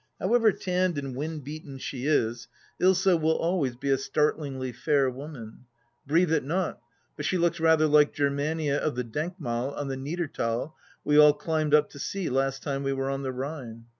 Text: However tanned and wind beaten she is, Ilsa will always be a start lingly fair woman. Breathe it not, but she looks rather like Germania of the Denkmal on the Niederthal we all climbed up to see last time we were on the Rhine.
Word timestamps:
However 0.19 0.51
tanned 0.51 0.97
and 0.97 1.15
wind 1.15 1.43
beaten 1.43 1.77
she 1.77 2.07
is, 2.07 2.47
Ilsa 2.81 3.21
will 3.21 3.37
always 3.37 3.75
be 3.75 3.91
a 3.91 3.99
start 3.99 4.39
lingly 4.39 4.71
fair 4.73 5.11
woman. 5.11 5.65
Breathe 6.07 6.31
it 6.33 6.43
not, 6.43 6.81
but 7.15 7.23
she 7.23 7.37
looks 7.37 7.59
rather 7.59 7.85
like 7.85 8.11
Germania 8.11 8.79
of 8.79 8.95
the 8.95 9.03
Denkmal 9.05 9.77
on 9.77 9.89
the 9.89 9.95
Niederthal 9.97 10.73
we 11.03 11.19
all 11.19 11.33
climbed 11.33 11.75
up 11.75 11.87
to 11.91 11.99
see 11.99 12.31
last 12.31 12.63
time 12.63 12.81
we 12.81 12.93
were 12.93 13.11
on 13.11 13.21
the 13.21 13.31
Rhine. 13.31 13.85